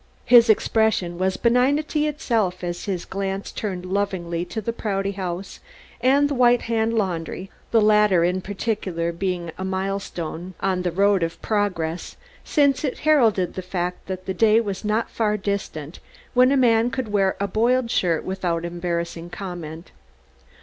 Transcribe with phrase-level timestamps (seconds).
[0.25, 5.59] His expression was benignity itself as his glance turned lovingly to the Prouty House
[6.01, 11.21] and the White Hand Laundry the latter in particular being a milestone on the road
[11.21, 15.99] of Progress since it heralded the fact that the day was not far distant
[16.33, 19.91] when a man could wear a boiled shirt without embarrassing comment.